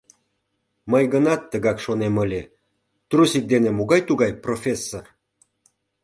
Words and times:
Мый 0.91 1.03
гынат 1.13 1.41
тыгак 1.51 1.77
шонем 1.85 2.15
ыле: 2.23 2.41
трусик 3.09 3.45
дене 3.53 3.69
могай-тугай 3.77 4.31
профессор? 4.45 5.05